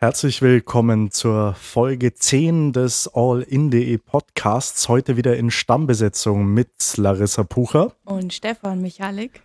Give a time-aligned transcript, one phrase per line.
[0.00, 4.88] Herzlich willkommen zur Folge 10 des All-In.de Podcasts.
[4.88, 7.96] Heute wieder in Stammbesetzung mit Larissa Pucher.
[8.04, 9.42] Und Stefan Michalik.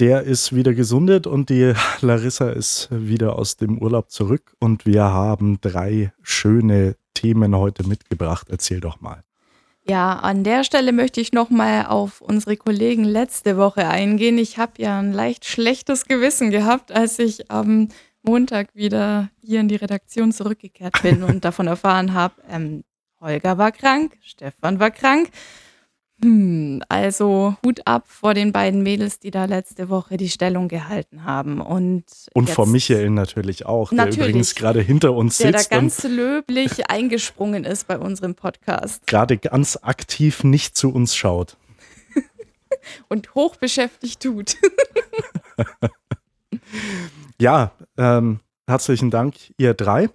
[0.00, 4.54] Der ist wieder gesundet und die Larissa ist wieder aus dem Urlaub zurück.
[4.58, 8.46] Und wir haben drei schöne Themen heute mitgebracht.
[8.48, 9.22] Erzähl doch mal.
[9.86, 14.38] Ja, an der Stelle möchte ich nochmal auf unsere Kollegen letzte Woche eingehen.
[14.38, 17.88] Ich habe ja ein leicht schlechtes Gewissen gehabt, als ich am
[18.24, 22.84] Montag wieder hier in die Redaktion zurückgekehrt bin und davon erfahren habe, ähm,
[23.20, 25.30] Holger war krank, Stefan war krank.
[26.22, 31.24] Hm, also Hut ab vor den beiden Mädels, die da letzte Woche die Stellung gehalten
[31.24, 31.60] haben.
[31.60, 35.70] Und, und vor Michael natürlich auch, natürlich, der übrigens gerade hinter uns der sitzt.
[35.70, 39.06] Der da ganz löblich eingesprungen ist bei unserem Podcast.
[39.06, 41.56] Gerade ganz aktiv nicht zu uns schaut.
[43.08, 44.56] und hochbeschäftigt tut.
[47.40, 50.08] Ja, ähm, herzlichen Dank, ihr drei.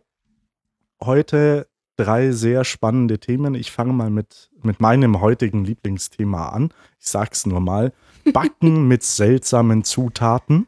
[1.04, 1.68] Heute
[1.98, 3.56] drei sehr spannende Themen.
[3.56, 6.74] Ich fange mal mit, mit meinem heutigen Lieblingsthema an.
[6.98, 7.92] Ich sag's nur mal.
[8.34, 10.68] Backen mit seltsamen Zutaten.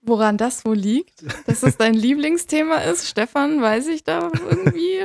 [0.00, 5.00] Woran das wohl liegt, dass es dein Lieblingsthema ist, Stefan, weiß ich da irgendwie.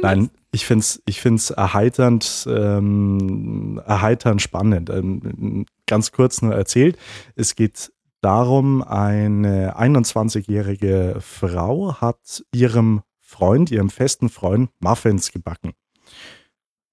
[0.00, 4.88] Nein, ich finde es ich find's erheiternd, ähm, erheiternd spannend.
[4.88, 6.96] Ähm, ganz kurz nur erzählt,
[7.34, 15.72] es geht darum, eine 21-jährige Frau hat ihrem Freund, ihrem festen Freund, Muffins gebacken.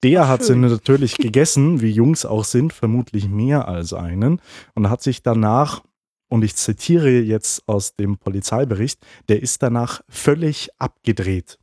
[0.03, 4.41] Der Ach, hat sie natürlich gegessen, wie Jungs auch sind, vermutlich mehr als einen,
[4.73, 5.83] und hat sich danach,
[6.27, 11.57] und ich zitiere jetzt aus dem Polizeibericht, der ist danach völlig abgedreht.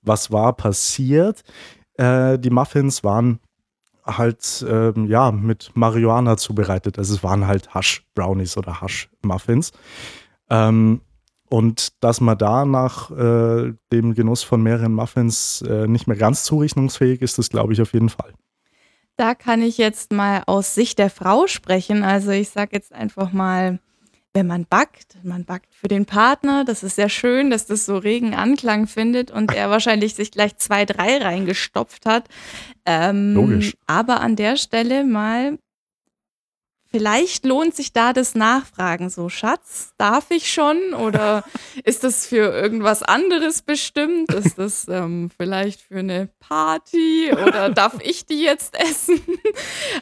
[0.00, 1.42] Was war passiert?
[1.94, 3.38] Äh, die Muffins waren
[4.04, 6.98] halt ähm, ja mit Marihuana zubereitet.
[6.98, 9.72] Also es waren halt Hash-Brownies oder Hash-Muffins.
[10.50, 11.00] Ähm,
[11.48, 16.44] und dass man da nach äh, dem Genuss von mehreren Muffins äh, nicht mehr ganz
[16.44, 18.32] zurechnungsfähig ist, das glaube ich auf jeden Fall.
[19.16, 22.02] Da kann ich jetzt mal aus Sicht der Frau sprechen.
[22.02, 23.80] Also ich sage jetzt einfach mal,
[24.34, 27.98] wenn man backt, man backt für den Partner, das ist sehr schön, dass das so
[27.98, 32.28] regen Anklang findet und er wahrscheinlich sich gleich zwei, drei reingestopft hat.
[32.86, 33.76] Ähm, Logisch.
[33.86, 35.58] Aber an der Stelle mal
[36.92, 41.42] Vielleicht lohnt sich da das Nachfragen so, Schatz, darf ich schon oder
[41.84, 44.30] ist das für irgendwas anderes bestimmt?
[44.34, 49.20] Ist das ähm, vielleicht für eine Party oder darf ich die jetzt essen?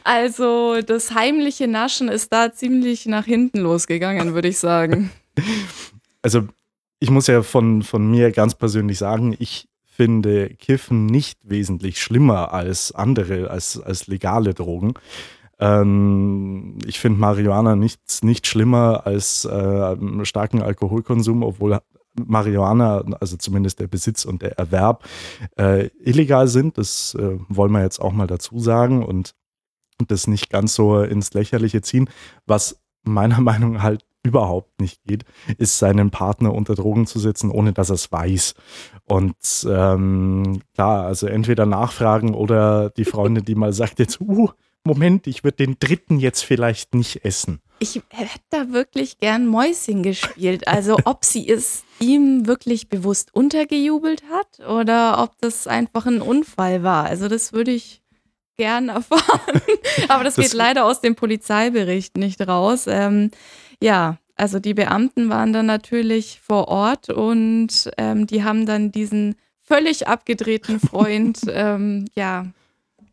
[0.03, 5.11] Also das heimliche Naschen ist da ziemlich nach hinten losgegangen, würde ich sagen.
[6.23, 6.47] Also
[6.99, 12.53] ich muss ja von, von mir ganz persönlich sagen, ich finde Kiffen nicht wesentlich schlimmer
[12.53, 14.93] als andere, als, als legale Drogen.
[15.61, 21.79] Ähm, ich finde Marihuana nicht, nicht schlimmer als äh, starken Alkoholkonsum, obwohl
[22.15, 25.05] Marihuana, also zumindest der Besitz und der Erwerb,
[25.57, 26.77] äh, illegal sind.
[26.77, 29.33] Das äh, wollen wir jetzt auch mal dazu sagen und
[30.07, 32.09] das nicht ganz so ins Lächerliche ziehen.
[32.45, 35.25] Was meiner Meinung nach halt überhaupt nicht geht,
[35.57, 38.53] ist seinen Partner unter Drogen zu setzen, ohne dass er es weiß.
[39.05, 39.35] Und
[39.67, 44.49] ähm, klar, also entweder nachfragen oder die Freundin, die mal sagt jetzt, uh,
[44.83, 47.61] Moment, ich würde den dritten jetzt vielleicht nicht essen.
[47.79, 50.67] Ich hätte da wirklich gern Mäuschen gespielt.
[50.67, 56.83] Also ob sie es ihm wirklich bewusst untergejubelt hat oder ob das einfach ein Unfall
[56.83, 57.05] war.
[57.05, 58.01] Also das würde ich
[58.57, 59.61] gern erfahren.
[60.07, 62.85] Aber das, das, geht leider aus dem Polizeibericht nicht raus.
[62.87, 63.31] Ähm,
[63.81, 69.35] ja, also die Beamten waren dann natürlich vor Ort und ähm, die haben dann diesen
[69.61, 72.47] völlig abgedrehten Freund ähm, ja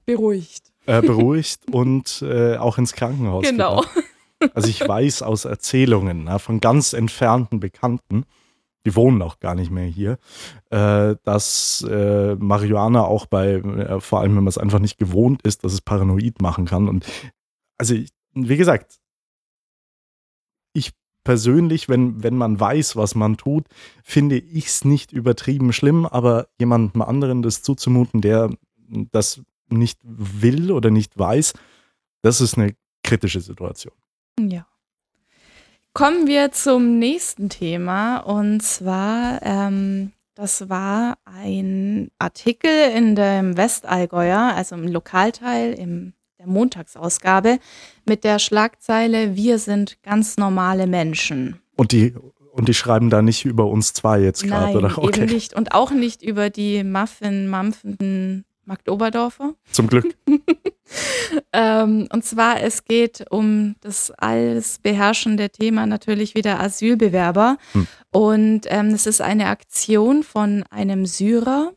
[0.06, 3.44] beruhigt äh, beruhigt und äh, auch ins Krankenhaus.
[3.44, 3.82] Genau.
[3.82, 4.04] Gebracht.
[4.54, 8.25] Also ich weiß aus Erzählungen na, von ganz entfernten Bekannten,
[8.87, 10.19] die wohnen auch gar nicht mehr hier,
[10.71, 15.43] äh, dass äh, Marihuana auch bei, äh, vor allem wenn man es einfach nicht gewohnt
[15.43, 16.88] ist, dass es paranoid machen kann.
[16.88, 17.05] Und
[17.76, 18.99] also ich, wie gesagt,
[20.73, 20.93] ich
[21.25, 23.67] persönlich, wenn, wenn man weiß, was man tut,
[24.05, 28.50] finde ich es nicht übertrieben schlimm, aber jemandem anderen das zuzumuten, der
[29.11, 31.55] das nicht will oder nicht weiß,
[32.23, 33.94] das ist eine kritische Situation.
[34.38, 34.67] Ja.
[35.94, 44.53] Kommen wir zum nächsten Thema und zwar, ähm, das war ein Artikel in dem Westallgäuer,
[44.55, 47.59] also im Lokalteil, in der Montagsausgabe,
[48.06, 51.59] mit der Schlagzeile Wir sind ganz normale Menschen.
[51.75, 52.15] Und die,
[52.53, 54.99] und die schreiben da nicht über uns zwei jetzt gerade, oder?
[54.99, 55.23] Okay.
[55.23, 55.55] Eben nicht.
[55.55, 59.55] Und auch nicht über die Muffin-mampfenden Magd Oberdorfer.
[59.73, 60.15] Zum Glück.
[61.55, 67.56] ähm, und zwar, es geht um das alles beherrschende Thema natürlich wieder Asylbewerber.
[67.73, 67.87] Hm.
[68.12, 71.73] Und ähm, es ist eine Aktion von einem Syrer,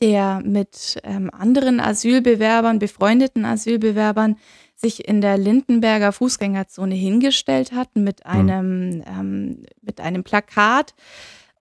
[0.00, 4.38] der mit ähm, anderen Asylbewerbern, befreundeten Asylbewerbern,
[4.74, 8.30] sich in der Lindenberger Fußgängerzone hingestellt hat mit hm.
[8.30, 10.94] einem, ähm, mit einem Plakat.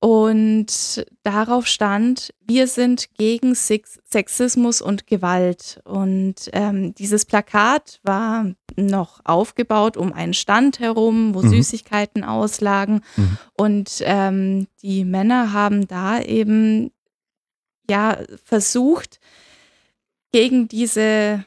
[0.02, 5.82] Und darauf stand, wir sind gegen Sex Sexismus und Gewalt.
[5.84, 8.46] Und ähm, dieses Plakat war
[8.78, 11.50] noch aufgebaut um einen Stand herum, wo mhm.
[11.50, 13.02] Süßigkeiten auslagen.
[13.18, 13.38] Mhm.
[13.58, 16.92] Und ähm, die Männer haben da eben
[17.90, 19.20] ja versucht,
[20.32, 21.44] gegen diese,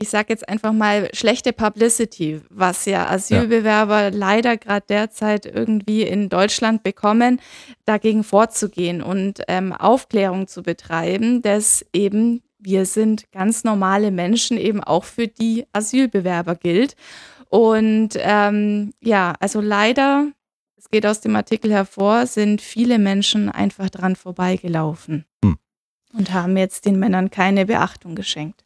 [0.00, 4.08] ich sage jetzt einfach mal, schlechte Publicity, was ja Asylbewerber ja.
[4.08, 7.40] leider gerade derzeit irgendwie in Deutschland bekommen,
[7.84, 14.82] dagegen vorzugehen und ähm, Aufklärung zu betreiben, dass eben wir sind ganz normale Menschen, eben
[14.82, 16.96] auch für die Asylbewerber gilt.
[17.48, 20.28] Und ähm, ja, also leider,
[20.76, 25.24] es geht aus dem Artikel hervor, sind viele Menschen einfach dran vorbeigelaufen
[26.12, 28.64] und haben jetzt den Männern keine Beachtung geschenkt.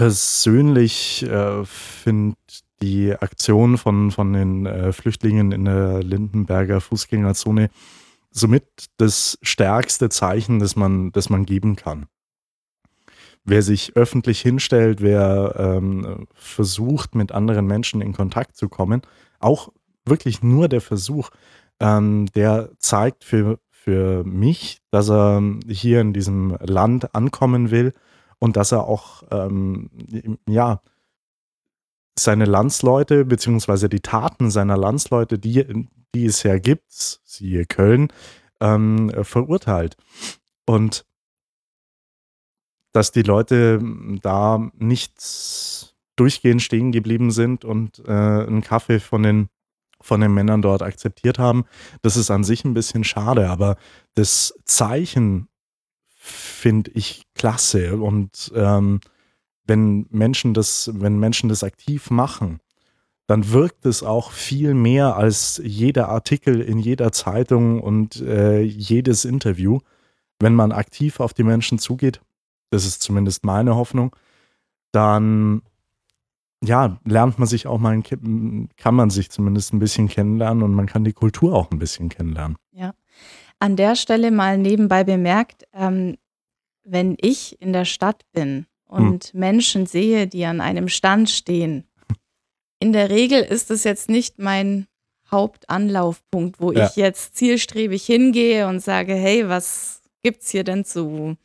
[0.00, 2.34] Ich persönlich äh, finde
[2.80, 7.68] die Aktion von, von den äh, Flüchtlingen in der Lindenberger Fußgängerzone
[8.30, 8.64] somit
[8.96, 12.06] das stärkste Zeichen, das man, das man geben kann.
[13.44, 19.02] Wer sich öffentlich hinstellt, wer ähm, versucht, mit anderen Menschen in Kontakt zu kommen,
[19.38, 19.68] auch
[20.06, 21.28] wirklich nur der Versuch,
[21.78, 27.92] ähm, der zeigt für, für mich, dass er hier in diesem Land ankommen will
[28.40, 29.90] und dass er auch, ähm,
[30.48, 30.82] ja,
[32.18, 38.08] seine Landsleute beziehungsweise die Taten seiner Landsleute, die, die es ja gibt, siehe Köln,
[38.60, 39.96] ähm, verurteilt.
[40.66, 41.06] Und
[42.92, 43.80] dass die Leute
[44.22, 49.48] da nicht durchgehend stehen geblieben sind und äh, einen Kaffee von den
[50.02, 51.66] von den Männern dort akzeptiert haben.
[52.00, 53.76] Das ist an sich ein bisschen schade, aber
[54.14, 55.49] das Zeichen
[56.22, 57.96] finde ich klasse.
[57.96, 59.00] Und ähm,
[59.64, 62.60] wenn Menschen das, wenn Menschen das aktiv machen,
[63.26, 69.24] dann wirkt es auch viel mehr als jeder Artikel in jeder Zeitung und äh, jedes
[69.24, 69.78] Interview,
[70.40, 72.20] wenn man aktiv auf die Menschen zugeht.
[72.70, 74.14] Das ist zumindest meine Hoffnung.
[74.92, 75.62] Dann
[76.62, 80.86] ja, lernt man sich auch mal, kann man sich zumindest ein bisschen kennenlernen und man
[80.86, 82.58] kann die Kultur auch ein bisschen kennenlernen.
[82.72, 82.92] Ja.
[83.60, 86.16] An der Stelle mal nebenbei bemerkt, ähm,
[86.82, 89.40] wenn ich in der Stadt bin und hm.
[89.40, 91.84] Menschen sehe, die an einem Stand stehen,
[92.80, 94.86] in der Regel ist es jetzt nicht mein
[95.30, 96.86] Hauptanlaufpunkt, wo ja.
[96.86, 101.36] ich jetzt zielstrebig hingehe und sage, hey, was gibt's hier denn zu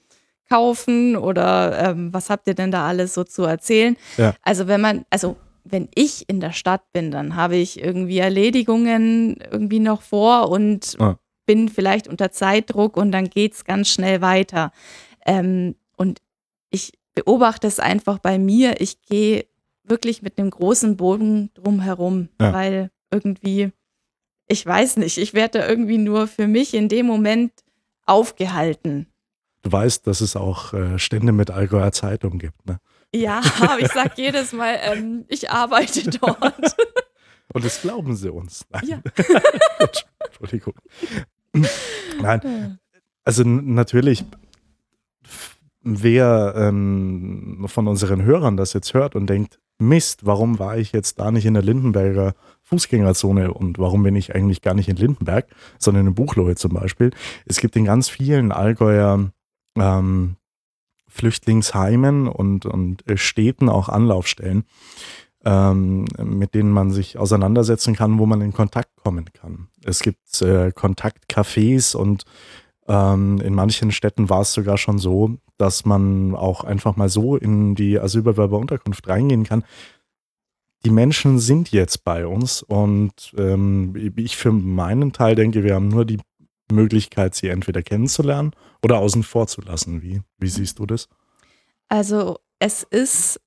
[0.50, 3.98] kaufen oder ähm, was habt ihr denn da alles so zu erzählen?
[4.18, 4.34] Ja.
[4.42, 9.38] Also wenn man, also wenn ich in der Stadt bin, dann habe ich irgendwie Erledigungen
[9.52, 11.18] irgendwie noch vor und ah.
[11.46, 14.72] Bin vielleicht unter Zeitdruck und dann geht es ganz schnell weiter.
[15.26, 16.22] Ähm, und
[16.70, 18.82] ich beobachte es einfach bei mir.
[18.82, 19.46] Ich gehe
[19.84, 22.54] wirklich mit einem großen Boden drumherum, ja.
[22.54, 23.72] weil irgendwie,
[24.48, 27.52] ich weiß nicht, ich werde da irgendwie nur für mich in dem Moment
[28.06, 29.08] aufgehalten.
[29.62, 32.80] Du weißt, dass es auch äh, Stände mit Allgäuer Zeitung gibt, ne?
[33.16, 36.76] Ja, aber ich sage jedes Mal, ähm, ich arbeite dort.
[37.54, 38.66] Und das glauben sie uns.
[38.70, 38.84] Nein.
[38.88, 39.02] Ja.
[40.26, 40.74] Entschuldigung.
[42.22, 42.80] Nein.
[43.24, 44.26] Also natürlich,
[45.82, 51.20] wer ähm, von unseren Hörern das jetzt hört und denkt, Mist, warum war ich jetzt
[51.20, 52.34] da nicht in der Lindenberger
[52.64, 55.48] Fußgängerzone und warum bin ich eigentlich gar nicht in Lindenberg,
[55.78, 57.12] sondern in Buchlohe zum Beispiel.
[57.46, 59.32] Es gibt in ganz vielen Allgäuer
[59.78, 60.38] ähm,
[61.08, 64.64] Flüchtlingsheimen und, und äh, Städten auch Anlaufstellen,
[65.44, 69.68] ähm, mit denen man sich auseinandersetzen kann, wo man in Kontakt kommen kann.
[69.84, 72.24] Es gibt äh, Kontaktcafés und
[72.88, 77.38] ähm, in manchen Städten war es sogar schon so, dass man auch einfach mal so
[77.38, 79.64] in die Asylbewerberunterkunft reingehen kann.
[80.86, 85.90] Die Menschen sind jetzt bei uns und ähm, ich für meinen Teil denke, wir haben
[85.90, 86.20] nur die
[86.72, 90.02] Möglichkeit, sie entweder kennenzulernen oder außen vor zu lassen.
[90.02, 91.10] Wie, wie siehst du das?
[91.90, 93.40] Also es ist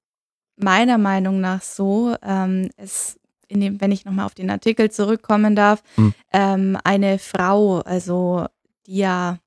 [0.57, 5.83] meiner Meinung nach so, ähm, es, dem, wenn ich nochmal auf den Artikel zurückkommen darf,
[5.95, 6.14] hm.
[6.33, 8.47] ähm, eine Frau, also
[8.87, 9.38] die ja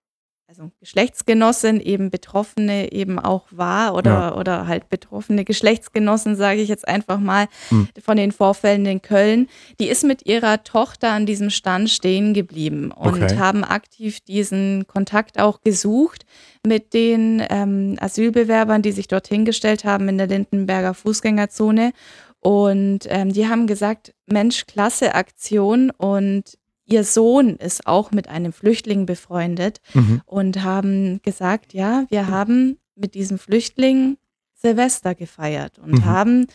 [0.52, 4.36] also Geschlechtsgenossin eben Betroffene eben auch war oder, ja.
[4.36, 7.88] oder halt betroffene Geschlechtsgenossen, sage ich jetzt einfach mal, hm.
[8.04, 9.48] von den Vorfällen in Köln,
[9.80, 13.38] die ist mit ihrer Tochter an diesem Stand stehen geblieben und okay.
[13.38, 16.26] haben aktiv diesen Kontakt auch gesucht
[16.68, 21.94] mit den ähm, Asylbewerbern, die sich dorthin gestellt haben in der Lindenberger Fußgängerzone.
[22.42, 28.52] Und ähm, die haben gesagt, Mensch, klasse Aktion und ihr Sohn ist auch mit einem
[28.52, 30.22] Flüchtling befreundet mhm.
[30.26, 34.18] und haben gesagt, ja, wir haben mit diesem Flüchtling
[34.56, 36.06] Silvester gefeiert und mhm.
[36.06, 36.48] haben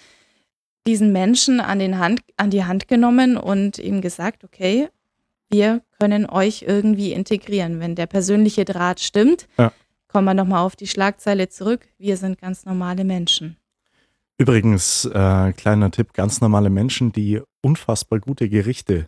[0.86, 4.88] diesen Menschen an, den Hand, an die Hand genommen und ihm gesagt, okay,
[5.48, 7.80] wir können euch irgendwie integrieren.
[7.80, 9.72] Wenn der persönliche Draht stimmt, ja.
[10.08, 11.88] kommen wir nochmal auf die Schlagzeile zurück.
[11.98, 13.56] Wir sind ganz normale Menschen.
[14.38, 19.06] Übrigens, äh, kleiner Tipp, ganz normale Menschen, die unfassbar gute Gerichte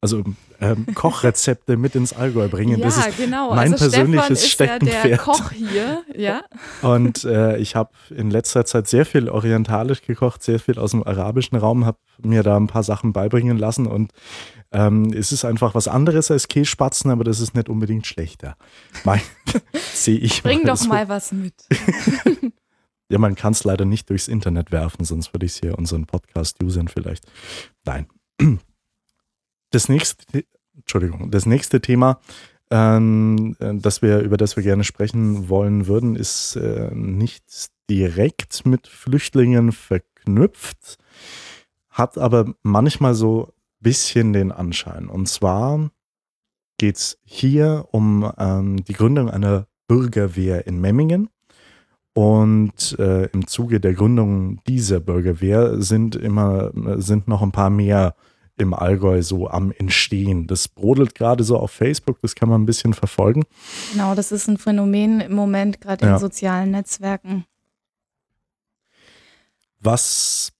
[0.00, 0.22] also
[0.60, 2.78] ähm, Kochrezepte mit ins Allgäu bringen.
[2.78, 3.54] Ja, das ist genau.
[3.54, 5.04] mein also persönliches Stefan ist Steckenpferd.
[5.04, 6.42] Ja der Koch hier, ja.
[6.82, 11.02] Und äh, ich habe in letzter Zeit sehr viel orientalisch gekocht, sehr viel aus dem
[11.02, 14.12] arabischen Raum, habe mir da ein paar Sachen beibringen lassen und
[14.72, 18.56] ähm, es ist einfach was anderes als Kässpatzen, aber das ist nicht unbedingt schlechter.
[19.94, 20.88] Sehe ich Bring mal doch so.
[20.88, 21.54] mal was mit.
[23.08, 26.06] Ja, man kann es leider nicht durchs Internet werfen, sonst würde ich es hier unseren
[26.06, 27.26] Podcast-Usern vielleicht.
[27.84, 28.06] Nein.
[29.70, 30.44] Das nächste,
[30.76, 32.20] Entschuldigung, das nächste Thema,
[32.70, 37.44] ähm, das wir, über das wir gerne sprechen wollen würden, ist äh, nicht
[37.90, 40.98] direkt mit Flüchtlingen verknüpft,
[41.90, 45.08] hat aber manchmal so ein bisschen den Anschein.
[45.08, 45.90] Und zwar
[46.78, 51.28] geht es hier um ähm, die Gründung einer Bürgerwehr in Memmingen.
[52.16, 58.14] Und äh, im Zuge der Gründung dieser Bürgerwehr sind immer sind noch ein paar mehr
[58.56, 60.46] im Allgäu so am Entstehen.
[60.46, 63.42] Das brodelt gerade so auf Facebook, das kann man ein bisschen verfolgen.
[63.92, 66.18] Genau, das ist ein Phänomen im Moment, gerade in ja.
[66.18, 67.44] sozialen Netzwerken.
[69.78, 70.54] Was,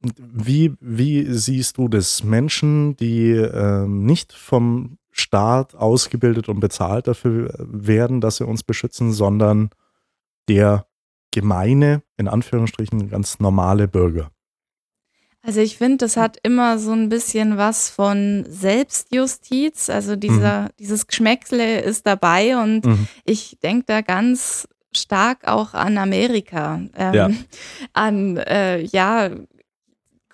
[0.00, 2.24] wie, wie siehst du das?
[2.24, 9.12] Menschen, die äh, nicht vom Staat ausgebildet und bezahlt dafür werden, dass sie uns beschützen,
[9.12, 9.68] sondern
[10.50, 10.86] der
[11.30, 14.30] gemeine, in Anführungsstrichen, ganz normale Bürger.
[15.42, 19.88] Also ich finde, das hat immer so ein bisschen was von Selbstjustiz.
[19.88, 20.68] Also dieser, mhm.
[20.78, 23.06] dieses Geschmäckle ist dabei und mhm.
[23.24, 27.30] ich denke da ganz stark auch an Amerika, ähm, ja.
[27.92, 29.30] an äh, ja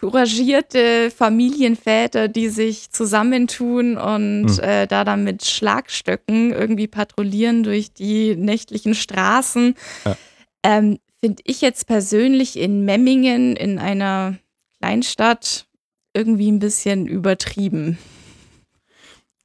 [0.07, 4.59] couragierte Familienväter, die sich zusammentun und mhm.
[4.61, 9.75] äh, da dann mit Schlagstöcken irgendwie patrouillieren durch die nächtlichen Straßen.
[10.05, 10.17] Ja.
[10.63, 14.37] Ähm, Finde ich jetzt persönlich in Memmingen in einer
[14.79, 15.67] Kleinstadt
[16.15, 17.99] irgendwie ein bisschen übertrieben.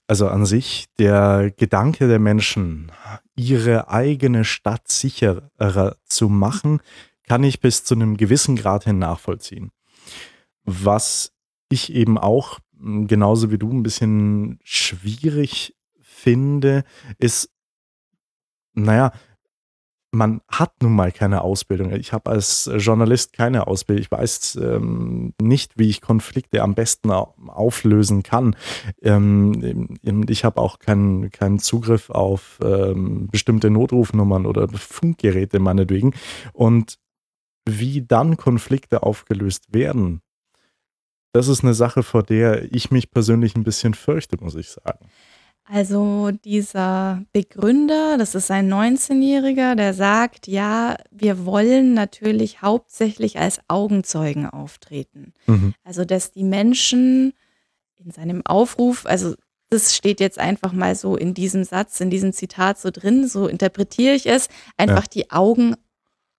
[0.08, 2.92] Also an sich der Gedanke der Menschen,
[3.36, 6.82] ihre eigene Stadt sicherer zu machen,
[7.28, 9.72] kann ich bis zu einem gewissen Grad hin nachvollziehen.
[10.64, 11.34] Was
[11.70, 16.84] ich eben auch genauso wie du ein bisschen schwierig finde,
[17.20, 17.50] ist,
[18.74, 19.12] naja,
[20.14, 21.94] man hat nun mal keine Ausbildung.
[21.94, 24.02] Ich habe als Journalist keine Ausbildung.
[24.02, 28.58] Ich weiß ähm, nicht, wie ich Konflikte am besten auflösen kann.
[29.02, 36.14] Ähm, ich habe auch keinen keinen Zugriff auf ähm, bestimmte Notrufnummern oder Funkgeräte meinetwegen.
[36.52, 36.98] Und
[37.66, 40.22] wie dann Konflikte aufgelöst werden,
[41.34, 45.10] das ist eine Sache, vor der ich mich persönlich ein bisschen fürchte, muss ich sagen.
[45.64, 53.62] Also dieser Begründer, das ist ein 19-Jähriger, der sagt, ja, wir wollen natürlich hauptsächlich als
[53.70, 55.34] Augenzeugen auftreten.
[55.46, 55.74] Mhm.
[55.86, 57.34] Also dass die Menschen
[57.96, 59.36] in seinem Aufruf, also
[59.70, 63.48] das steht jetzt einfach mal so in diesem Satz, in diesem Zitat so drin, so
[63.48, 65.10] interpretiere ich es, einfach ja.
[65.14, 65.76] die Augen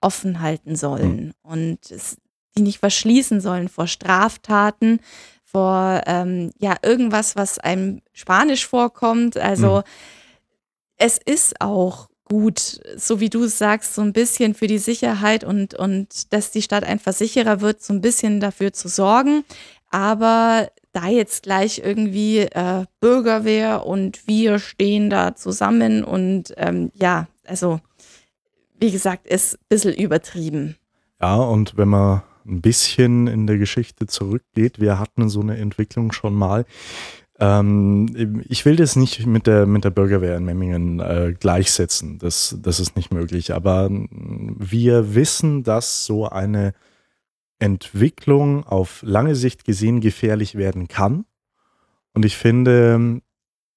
[0.02, 1.32] offen halten sollen mhm.
[1.42, 2.18] und es,
[2.56, 5.00] die nicht verschließen sollen vor Straftaten,
[5.44, 9.36] vor ähm, ja irgendwas, was einem Spanisch vorkommt.
[9.36, 9.82] Also mhm.
[10.96, 15.74] es ist auch gut, so wie du sagst, so ein bisschen für die Sicherheit und,
[15.74, 19.44] und dass die Stadt einfach sicherer wird, so ein bisschen dafür zu sorgen.
[19.90, 27.28] Aber da jetzt gleich irgendwie äh, Bürgerwehr und wir stehen da zusammen und ähm, ja,
[27.46, 27.80] also
[28.78, 30.76] wie gesagt, ist ein bisschen übertrieben.
[31.20, 34.80] Ja, und wenn man ein bisschen in der Geschichte zurückgeht.
[34.80, 36.64] Wir hatten so eine Entwicklung schon mal.
[37.38, 42.18] Ähm, ich will das nicht mit der, mit der Bürgerwehr in Memmingen äh, gleichsetzen.
[42.18, 43.52] Das, das ist nicht möglich.
[43.54, 46.72] Aber wir wissen, dass so eine
[47.58, 51.24] Entwicklung auf lange Sicht gesehen gefährlich werden kann.
[52.14, 53.22] Und ich finde,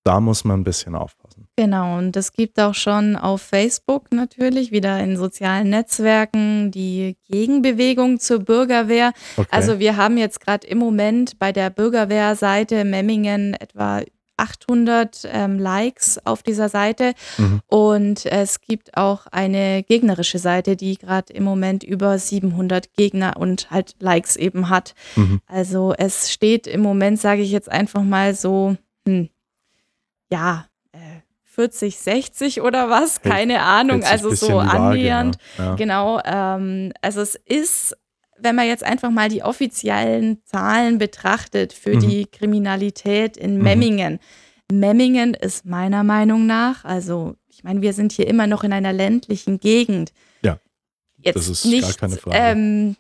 [0.04, 1.25] da muss man ein bisschen aufpassen.
[1.36, 1.48] Lassen.
[1.58, 8.20] Genau, und es gibt auch schon auf Facebook natürlich, wieder in sozialen Netzwerken, die Gegenbewegung
[8.20, 9.14] zur Bürgerwehr.
[9.38, 9.48] Okay.
[9.52, 14.02] Also wir haben jetzt gerade im Moment bei der Bürgerwehrseite Memmingen etwa
[14.38, 17.62] 800 ähm, Likes auf dieser Seite Mhm.
[17.68, 23.72] und es gibt auch eine gegnerische Seite, die gerade im Moment über 700 Gegner und
[23.72, 24.94] halt Likes eben hat.
[25.16, 25.40] Mhm.
[25.48, 28.76] Also es steht im Moment, sage ich jetzt einfach mal so,
[29.08, 29.30] hm,
[30.30, 30.66] ja,
[31.56, 35.38] 40, 60 oder was, keine Ahnung, also so die Waage, annähernd.
[35.58, 35.76] Ja.
[35.76, 37.96] Genau, ähm, also es ist,
[38.38, 42.00] wenn man jetzt einfach mal die offiziellen Zahlen betrachtet für Mhm.
[42.02, 43.64] die Kriminalität in Mhm.
[43.64, 44.20] Memmingen.
[44.72, 48.92] Memmingen ist meiner Meinung nach, also ich meine, wir sind hier immer noch in einer
[48.94, 50.12] ländlichen Gegend.
[50.44, 50.60] Ja,
[51.18, 52.38] jetzt das ist gar nicht, keine Frage.
[52.38, 52.96] Ähm,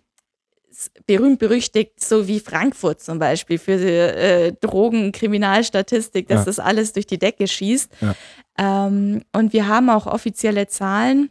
[0.76, 6.46] s- berühmt berüchtigt, so wie Frankfurt zum Beispiel für die äh, Drogenkriminalstatistik, dass Ja.
[6.46, 7.92] das alles durch die Decke schießt.
[8.02, 8.16] Ja.
[8.88, 11.30] Ähm, und wir haben auch offizielle Zahlen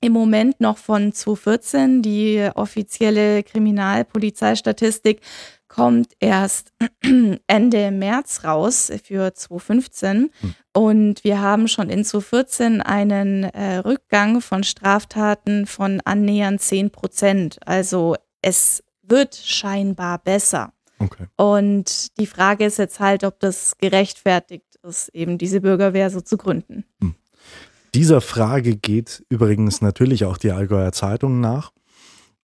[0.00, 2.02] im Moment noch von 2014.
[2.02, 5.20] Die offizielle Kriminalpolizeistatistik
[5.68, 6.72] kommt erst
[7.46, 10.30] Ende März raus für 2015.
[10.40, 10.54] Hm.
[10.74, 17.58] Und wir haben schon in 2014 einen äh, Rückgang von Straftaten von annähernd 10 Prozent.
[17.66, 20.72] Also es wird scheinbar besser.
[20.98, 21.26] Okay.
[21.36, 26.36] Und die Frage ist jetzt halt, ob das gerechtfertigt ist, eben diese Bürgerwehr so zu
[26.36, 26.84] gründen.
[27.94, 31.72] Dieser Frage geht übrigens natürlich auch die Allgäuer Zeitung nach.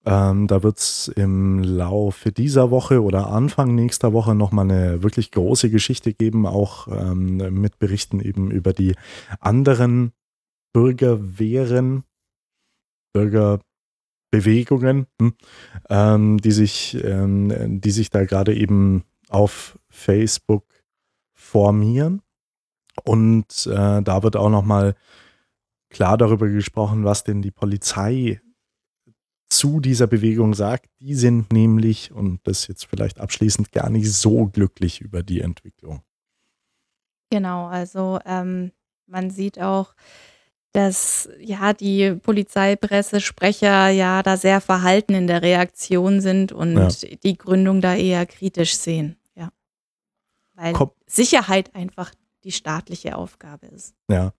[0.04, 5.30] Ähm, da wird es im Laufe dieser Woche oder Anfang nächster Woche nochmal eine wirklich
[5.30, 8.96] große Geschichte geben, auch ähm, mit Berichten eben über die
[9.38, 10.12] anderen
[10.72, 12.02] Bürgerwehren,
[13.12, 13.62] Bürgerbewegungen,
[14.32, 15.34] hm,
[15.90, 20.64] ähm, die, sich, ähm, die sich da gerade eben auf Facebook
[21.32, 22.22] formieren.
[23.04, 24.94] Und äh, da wird auch nochmal
[25.90, 28.40] klar darüber gesprochen, was denn die Polizei
[29.48, 30.88] zu dieser Bewegung sagt.
[31.00, 36.02] Die sind nämlich, und das jetzt vielleicht abschließend, gar nicht so glücklich über die Entwicklung.
[37.30, 38.72] Genau, also ähm,
[39.06, 39.94] man sieht auch,
[40.72, 46.88] dass ja die Polizeipressesprecher ja da sehr verhalten in der Reaktion sind und Ja.
[47.22, 49.16] die Gründung da eher kritisch sehen.
[49.34, 49.50] Ja.
[50.54, 50.90] Weil Komm.
[51.06, 52.12] Sicherheit einfach
[52.44, 53.94] die staatliche Aufgabe ist.
[54.08, 54.32] Ja.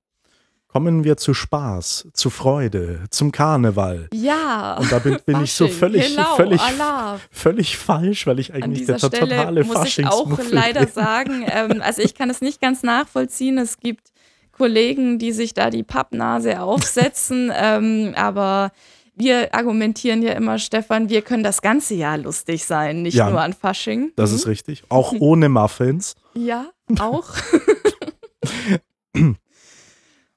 [0.68, 4.08] Kommen wir zu Spaß, zu Freude, zum Karneval.
[4.12, 4.78] Ja.
[4.80, 7.20] Und da bin, bin ich so völlig, genau, völlig, Allah.
[7.30, 10.94] völlig falsch, weil ich eigentlich der Stelle totale muss ich auch leider bin.
[10.94, 13.60] sagen, ähm, also ich kann es nicht ganz nachvollziehen.
[13.60, 14.13] Es gibt
[14.54, 18.72] Kollegen, die sich da die Pappnase aufsetzen, ähm, aber
[19.16, 23.30] wir argumentieren ja immer, Stefan, wir können das ganze Jahr lustig sein, nicht Ja.
[23.30, 24.12] nur an Fasching.
[24.16, 24.84] Das ist richtig.
[24.90, 26.16] Auch ohne Muffins.
[26.34, 26.68] Ja,
[27.00, 27.30] auch.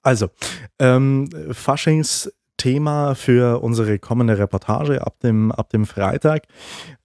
[0.03, 0.29] Also,
[0.79, 6.45] ähm, Faschingsthema für unsere kommende Reportage ab dem, ab dem Freitag.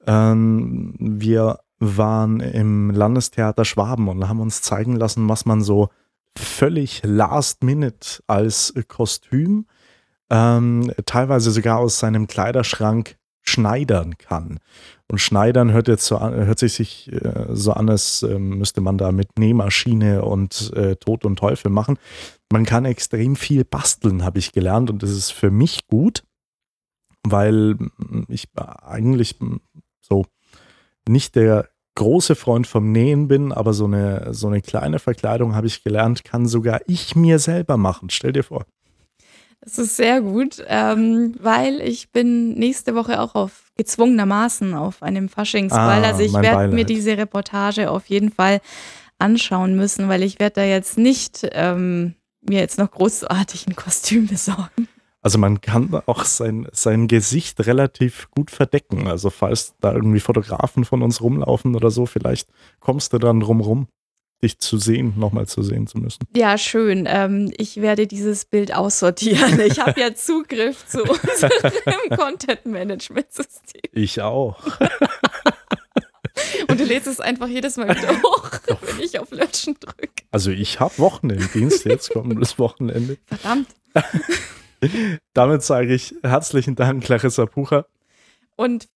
[0.06, 5.90] Ähm, wir waren im Landestheater Schwaben und haben uns zeigen lassen, was man so
[6.38, 9.66] völlig last minute als Kostüm,
[10.30, 14.60] ähm, teilweise sogar aus seinem Kleiderschrank schneidern kann.
[15.10, 18.98] Und schneidern hört jetzt so an, hört sich, äh, so an, als ähm, müsste man
[18.98, 21.98] da mit Nähmaschine und äh, Tod und Teufel machen.
[22.52, 26.24] Man kann extrem viel basteln, habe ich gelernt, und das ist für mich gut,
[27.24, 27.78] weil
[28.30, 29.36] ich eigentlich
[30.02, 30.26] so
[31.08, 35.68] nicht der große Freund vom Nähen bin, aber so eine, so eine kleine Verkleidung habe
[35.68, 38.10] ich gelernt, kann sogar ich mir selber machen.
[38.10, 38.66] Stell dir vor.
[39.64, 45.30] Das ist sehr gut, ähm, weil ich bin nächste Woche auch auf gezwungenermaßen auf einem
[45.30, 46.04] Faschingsball.
[46.04, 48.60] Ah, also ich werde mir diese Reportage auf jeden Fall
[49.20, 54.26] anschauen müssen, weil ich werde da jetzt nicht ähm, mir jetzt noch großartig ein Kostüm
[54.28, 54.88] besorgen.
[55.22, 59.08] Also man kann auch sein, sein Gesicht relativ gut verdecken.
[59.08, 63.62] Also falls da irgendwie Fotografen von uns rumlaufen oder so, vielleicht kommst du dann drum
[63.62, 63.88] rum,
[64.42, 66.26] dich zu sehen, nochmal zu sehen zu müssen.
[66.36, 67.06] Ja, schön.
[67.08, 69.60] Ähm, ich werde dieses Bild aussortieren.
[69.60, 73.82] Ich habe ja Zugriff zu unserem Content-Management-System.
[73.92, 74.58] Ich auch.
[76.68, 78.50] Und du lädst es einfach jedes Mal wieder hoch,
[78.82, 80.24] wenn ich auf Löschen drücke.
[80.32, 83.18] Also ich habe Wochenenddienst, jetzt kommt das Wochenende.
[83.28, 83.68] Verdammt.
[85.34, 87.86] Damit sage ich herzlichen Dank, Clarissa Pucher.
[88.56, 88.88] Und